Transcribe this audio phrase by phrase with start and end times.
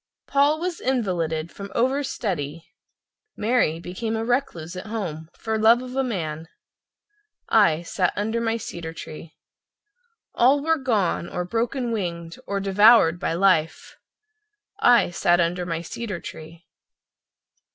[0.25, 2.65] Paul was invalided from over study,
[3.37, 6.47] Mary became a recluse at home for love of a man—
[7.49, 9.35] I sat under my cedar tree.
[10.33, 13.95] All were gone, or broken winged or devoured by life—
[14.79, 16.65] I sat under my cedar tree.